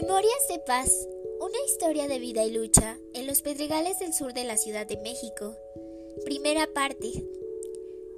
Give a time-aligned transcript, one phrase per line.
[0.00, 1.08] Memorias de Paz,
[1.40, 4.96] una historia de vida y lucha en los pedregales del sur de la Ciudad de
[4.98, 5.56] México.
[6.24, 7.10] Primera parte.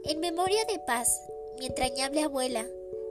[0.04, 1.22] En memoria de Paz,
[1.58, 2.67] mi entrañable abuela,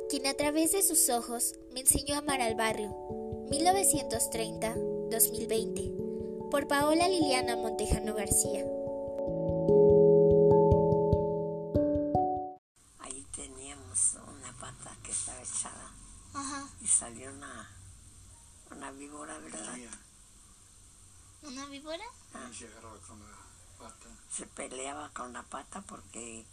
[0.07, 2.95] quien a través de sus ojos me enseñó a amar al barrio.
[3.49, 6.49] 1930-2020.
[6.51, 8.67] Por Paola Liliana Montejano García.
[19.57, 19.99] Víbora.
[21.43, 22.03] ¿Una víbora?
[22.33, 23.37] Ah, se agarraba con la
[23.79, 24.09] pata.
[24.31, 26.45] se peleaba con la pata porque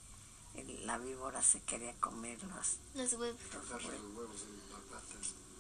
[0.55, 3.41] el- la víbora se quería comer los, Los huevos.
[3.53, 4.43] los huevos.
[4.43, 5.15] en la pata.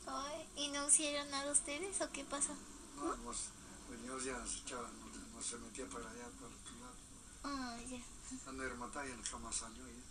[0.08, 2.54] Ay, ¿Y no hicieron nada ustedes o qué pasó?
[2.96, 3.38] No, pues,
[3.90, 6.94] los niños ya se echaban, no, no se metía para allá, para otro lado.
[7.44, 8.52] Ah, ya.
[8.52, 10.02] La hermata ya jamás salió ya.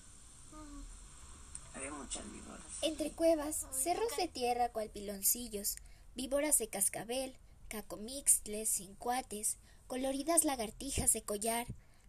[1.76, 2.62] Había muchas víboras.
[2.84, 5.76] Entre cuevas, cerros de tierra cual piloncillos,
[6.16, 7.36] víboras de cascabel,
[7.68, 11.68] cacomixtles, cincuates, coloridas lagartijas de collar,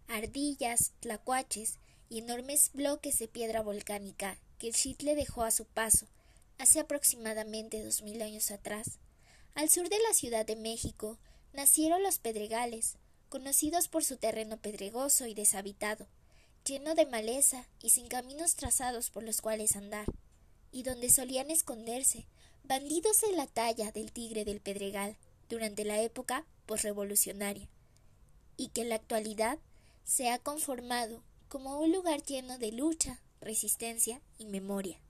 [0.08, 6.06] ardillas, tlacuaches y enormes bloques de piedra volcánica que el Xitle dejó a su paso
[6.58, 8.98] hace aproximadamente dos mil años atrás.
[9.54, 11.18] Al sur de la Ciudad de México
[11.52, 12.96] nacieron los pedregales,
[13.28, 16.06] conocidos por su terreno pedregoso y deshabitado,
[16.64, 20.06] lleno de maleza y sin caminos trazados por los cuales andar,
[20.70, 22.26] y donde solían esconderse
[22.66, 25.16] bandidos de la talla del tigre del Pedregal
[25.48, 27.68] durante la época posrevolucionaria,
[28.56, 29.58] y que en la actualidad
[30.04, 35.00] se ha conformado como un lugar lleno de lucha, resistencia y memoria.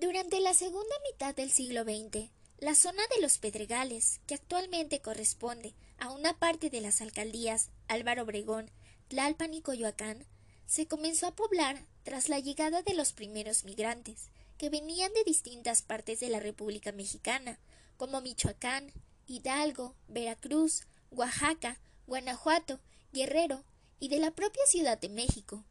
[0.00, 5.74] Durante la segunda mitad del siglo XX, la zona de los Pedregales, que actualmente corresponde
[5.98, 8.70] a una parte de las alcaldías Álvaro Obregón,
[9.08, 10.26] Tlalpan y Coyoacán,
[10.66, 14.30] se comenzó a poblar tras la llegada de los primeros migrantes,
[14.60, 17.58] que venían de distintas partes de la República Mexicana,
[17.96, 18.92] como Michoacán,
[19.26, 22.78] Hidalgo, Veracruz, Oaxaca, Guanajuato,
[23.10, 23.64] Guerrero
[24.00, 25.64] y de la propia Ciudad de México,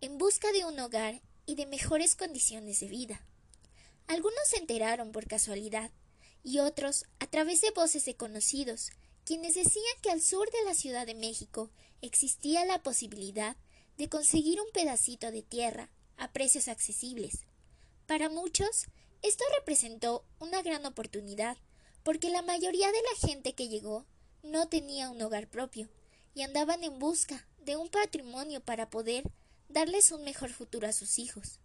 [0.00, 3.24] en busca de un hogar y de mejores condiciones de vida.
[4.08, 5.92] Algunos se enteraron por casualidad
[6.42, 8.90] y otros a través de voces de conocidos,
[9.24, 13.56] quienes decían que al sur de la Ciudad de México existía la posibilidad
[13.98, 17.44] de conseguir un pedacito de tierra a precios accesibles.
[18.12, 18.88] Para muchos,
[19.22, 21.56] esto representó una gran oportunidad,
[22.02, 24.04] porque la mayoría de la gente que llegó
[24.42, 25.88] no tenía un hogar propio
[26.34, 29.24] y andaban en busca de un patrimonio para poder
[29.70, 31.58] darles un mejor futuro a sus hijos.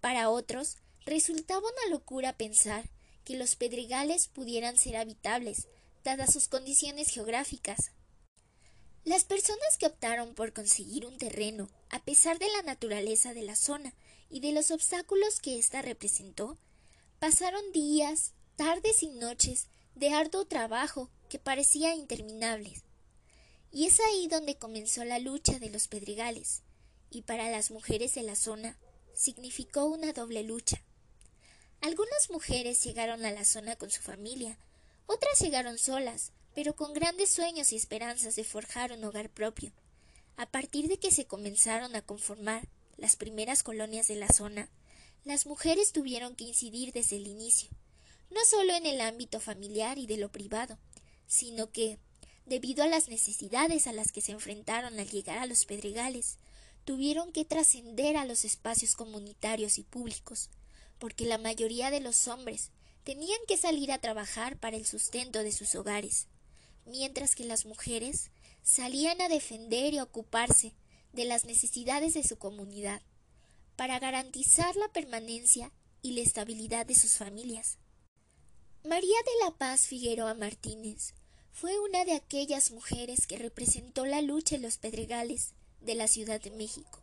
[0.00, 2.88] Para otros, resultaba una locura pensar
[3.24, 5.66] que los pedregales pudieran ser habitables,
[6.04, 7.90] dadas sus condiciones geográficas.
[9.02, 13.56] Las personas que optaron por conseguir un terreno, a pesar de la naturaleza de la
[13.56, 13.92] zona
[14.30, 16.56] y de los obstáculos que ésta representó,
[17.18, 22.84] pasaron días, tardes y noches de arduo trabajo que parecía interminables.
[23.72, 26.62] Y es ahí donde comenzó la lucha de los pedregales,
[27.10, 28.78] y para las mujeres de la zona
[29.14, 30.82] significó una doble lucha.
[31.80, 34.58] Algunas mujeres llegaron a la zona con su familia,
[35.06, 39.72] otras llegaron solas, pero con grandes sueños y esperanzas de forjar un hogar propio.
[40.36, 42.68] A partir de que se comenzaron a conformar
[43.00, 44.68] las primeras colonias de la zona,
[45.24, 47.70] las mujeres tuvieron que incidir desde el inicio,
[48.30, 50.78] no solo en el ámbito familiar y de lo privado,
[51.26, 51.98] sino que,
[52.44, 56.36] debido a las necesidades a las que se enfrentaron al llegar a los pedregales,
[56.84, 60.50] tuvieron que trascender a los espacios comunitarios y públicos,
[60.98, 62.70] porque la mayoría de los hombres
[63.04, 66.26] tenían que salir a trabajar para el sustento de sus hogares,
[66.84, 68.30] mientras que las mujeres
[68.62, 70.74] salían a defender y a ocuparse
[71.12, 73.02] de las necesidades de su comunidad,
[73.76, 75.72] para garantizar la permanencia
[76.02, 77.78] y la estabilidad de sus familias.
[78.84, 81.14] María de la Paz Figueroa Martínez
[81.52, 86.40] fue una de aquellas mujeres que representó la lucha en los pedregales de la Ciudad
[86.40, 87.02] de México.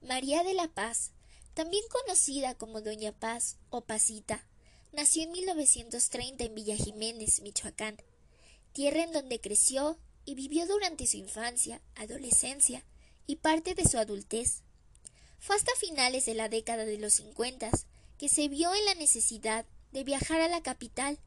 [0.00, 1.12] María de la Paz,
[1.54, 4.46] también conocida como Doña Paz o Pasita,
[4.92, 7.96] nació en 1930 en Villa Jiménez, Michoacán,
[8.72, 12.84] tierra en donde creció y vivió durante su infancia, adolescencia
[13.26, 14.62] y parte de su adultez.
[15.38, 17.86] Fue hasta finales de la década de los cincuentas
[18.18, 21.18] que se vio en la necesidad de viajar a la capital,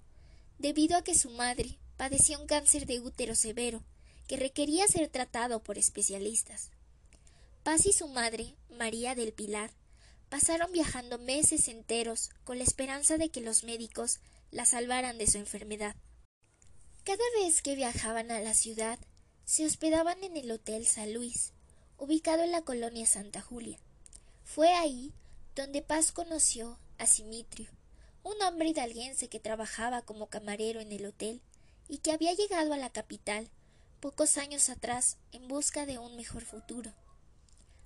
[0.58, 3.84] debido a que su madre padecía un cáncer de útero severo
[4.28, 6.72] que requería ser tratado por especialistas.
[7.64, 9.72] Paz y su madre, María del Pilar,
[10.30, 14.20] pasaron viajando meses enteros con la esperanza de que los médicos
[14.52, 15.96] la salvaran de su enfermedad.
[17.04, 19.00] Cada vez que viajaban a la ciudad,
[19.46, 21.54] se hospedaban en el Hotel San Luis,
[21.98, 23.80] ubicado en la colonia Santa Julia.
[24.44, 25.14] Fue ahí
[25.56, 27.70] donde Paz conoció a Simitrio,
[28.24, 31.42] un hombre hidalguense que trabajaba como camarero en el hotel
[31.88, 33.50] y que había llegado a la capital
[34.00, 36.94] pocos años atrás en busca de un mejor futuro.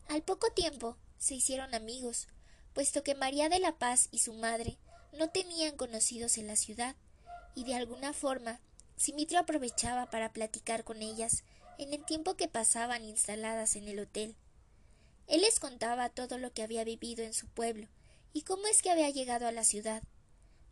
[0.09, 2.27] Al poco tiempo se hicieron amigos,
[2.73, 4.77] puesto que María de la Paz y su madre
[5.13, 6.95] no tenían conocidos en la ciudad,
[7.55, 8.59] y de alguna forma
[8.97, 11.43] Simitrio aprovechaba para platicar con ellas
[11.81, 14.35] en el tiempo que pasaban instaladas en el hotel.
[15.27, 17.87] Él les contaba todo lo que había vivido en su pueblo
[18.33, 20.03] y cómo es que había llegado a la ciudad.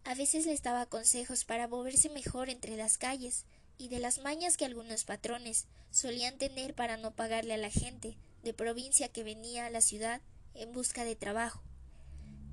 [0.04, 3.46] A veces les daba consejos para moverse mejor entre las calles
[3.78, 8.16] y de las mañas que algunos patrones solían tener para no pagarle a la gente
[8.44, 10.22] de provincia que venía a la ciudad
[10.54, 11.64] en busca de trabajo.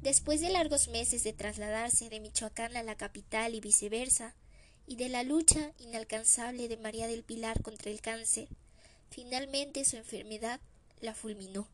[0.01, 4.35] Después de largos meses de trasladarse de Michoacán a la capital y viceversa,
[4.87, 8.49] y de la lucha inalcanzable de María del Pilar contra el cáncer,
[9.11, 10.61] finalmente su enfermedad
[11.01, 11.67] la fulminó.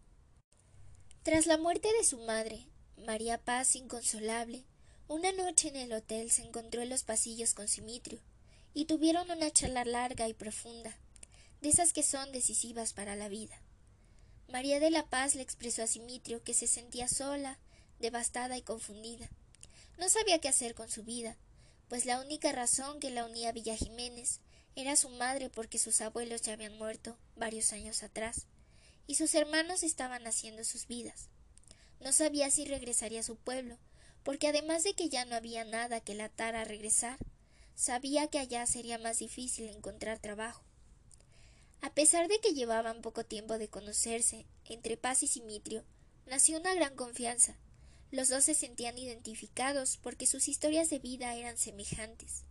[1.23, 2.67] Tras la muerte de su madre,
[2.97, 4.65] María Paz, inconsolable,
[5.09, 8.21] una noche en el hotel se encontró en los pasillos con Simitrio,
[8.75, 10.97] y tuvieron una charla larga y profunda,
[11.61, 13.61] de esas que son decisivas para la vida.
[14.49, 17.59] María de la Paz le expresó a Simitrio que se sentía sola,
[18.01, 19.29] devastada y confundida.
[19.99, 21.37] No sabía qué hacer con su vida,
[21.93, 24.41] pues la única razón que la unía a Villa Jiménez
[24.77, 28.47] era su madre porque sus abuelos ya habían muerto varios años atrás,
[29.07, 31.29] y sus hermanos estaban haciendo sus vidas.
[32.01, 33.77] No sabía si regresaría a su pueblo,
[34.23, 37.19] porque además de que ya no había nada que la atara a regresar,
[37.75, 40.63] sabía que allá sería más difícil encontrar trabajo.
[41.83, 45.85] A pesar de que llevaban poco tiempo de conocerse, entre Paz y Simitrio,
[46.25, 47.59] nació una gran confianza,
[48.13, 52.45] los dos se sentían identificados porque sus historias de vida eran semejantes,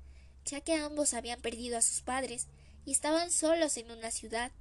[0.44, 2.48] ya que ambos habían perdido a sus padres
[2.86, 4.52] y estaban solos en una ciudad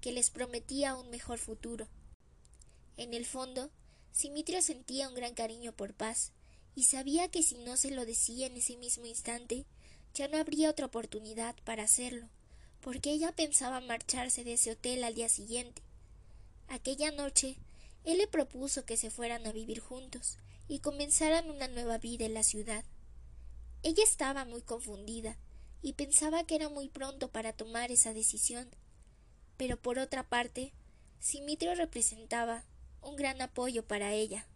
[0.00, 1.88] que les prometía un mejor futuro.
[2.96, 3.70] En el fondo,
[4.10, 6.32] Simitrio sentía un gran cariño por Paz,
[6.74, 9.66] y sabía que si no se lo decía en ese mismo instante,
[10.14, 12.28] ya no habría otra oportunidad para hacerlo,
[12.80, 15.82] porque ella pensaba marcharse de ese hotel al día siguiente.
[16.68, 17.56] Aquella noche,
[18.04, 20.38] él le propuso que se fueran a vivir juntos,
[20.68, 22.84] y comenzaran una nueva vida en la ciudad.
[23.82, 25.36] Ella estaba muy confundida
[25.82, 28.68] y pensaba que era muy pronto para tomar esa decisión.
[29.56, 30.72] Pero por otra parte,
[31.20, 32.64] Simitrio representaba
[33.00, 34.46] un gran apoyo para ella.